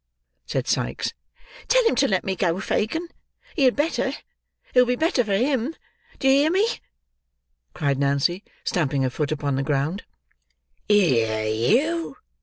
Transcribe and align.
said 0.47 0.67
Sikes. 0.67 1.13
"Tell 1.67 1.83
him 1.85 1.93
to 1.97 2.07
let 2.07 2.23
me 2.23 2.35
go, 2.35 2.59
Fagin. 2.59 3.07
He 3.55 3.65
had 3.65 3.75
better. 3.75 4.13
It'll 4.73 4.87
be 4.87 4.95
better 4.95 5.23
for 5.23 5.35
him. 5.35 5.75
Do 6.17 6.27
you 6.27 6.33
hear 6.41 6.49
me?" 6.49 6.67
cried 7.75 7.99
Nancy 7.99 8.43
stamping 8.63 9.03
her 9.03 9.11
foot 9.11 9.31
upon 9.31 9.57
the 9.57 9.61
ground. 9.61 10.03
"Hear 10.89 11.43
you!" 11.43 12.17